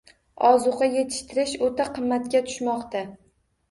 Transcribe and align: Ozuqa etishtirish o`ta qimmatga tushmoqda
Ozuqa 0.51 0.87
etishtirish 1.03 1.55
o`ta 1.69 1.89
qimmatga 2.01 2.47
tushmoqda 2.53 3.09